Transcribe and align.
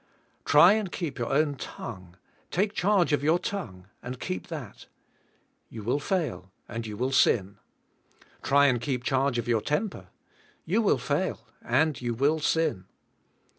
Try 0.45 0.73
and 0.73 0.91
keep 0.91 1.19
your 1.19 1.31
own 1.31 1.53
tongue— 1.57 2.17
take 2.49 2.73
charge 2.73 3.13
of 3.13 3.21
your 3.21 3.37
tongue 3.37 3.85
and 4.01 4.19
keep 4.19 4.47
that; 4.47 4.87
you 5.69 5.83
will 5.83 5.99
fail 5.99 6.51
and 6.67 6.87
you 6.87 6.97
will 6.97 7.11
sin. 7.11 7.59
Try 8.41 8.65
and 8.65 8.81
keep 8.81 9.03
charge 9.03 9.37
of 9.37 9.47
your 9.47 9.61
temper. 9.61 10.07
You 10.65 10.81
will 10.81 10.97
fail 10.97 11.45
and 11.61 12.01
you 12.01 12.15
will 12.15 12.39
sin. 12.39 12.85